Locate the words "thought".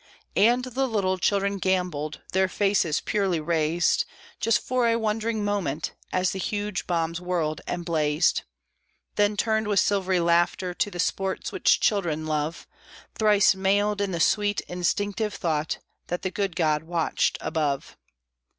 15.35-15.77